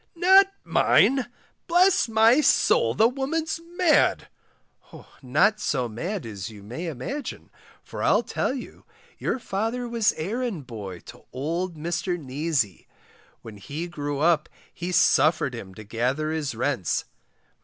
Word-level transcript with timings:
Not 0.15 0.47
mine! 0.63 1.27
bless 1.67 2.09
my 2.09 2.41
soul 2.41 2.95
the 2.95 3.07
woman's 3.07 3.59
mad. 3.77 4.29
Not 5.21 5.59
so 5.59 5.87
mad 5.87 6.25
as 6.25 6.49
you 6.49 6.63
may 6.63 6.87
imagine, 6.87 7.51
for 7.83 8.01
I'll 8.01 8.23
tell 8.23 8.51
you, 8.51 8.83
your 9.19 9.37
father 9.37 9.87
was 9.87 10.11
errand 10.13 10.65
boy 10.65 11.01
to 11.01 11.25
old 11.31 11.75
Mr 11.77 12.17
Neasy. 12.17 12.87
When 13.43 13.57
he 13.57 13.87
grew 13.87 14.17
up 14.21 14.49
he 14.73 14.91
suffered 14.91 15.53
him 15.53 15.75
to 15.75 15.83
gather 15.83 16.31
his 16.31 16.55
rents. 16.55 17.05